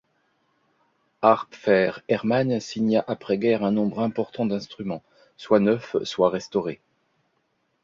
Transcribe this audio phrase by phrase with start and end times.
[1.21, 5.03] Haerpfer-Erman signa après guerre un nombre important d'instruments,
[5.37, 6.81] soit neufs, soit restaurés.